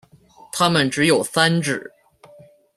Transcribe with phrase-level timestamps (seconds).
[0.51, 1.91] 它们只有三趾。